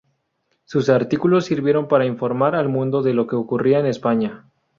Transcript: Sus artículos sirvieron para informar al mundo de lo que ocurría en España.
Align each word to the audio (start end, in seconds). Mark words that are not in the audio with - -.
Sus 0.65 0.89
artículos 0.89 1.45
sirvieron 1.45 1.87
para 1.87 2.07
informar 2.07 2.55
al 2.55 2.69
mundo 2.69 3.03
de 3.03 3.13
lo 3.13 3.27
que 3.27 3.35
ocurría 3.35 3.77
en 3.79 3.85
España. 3.85 4.47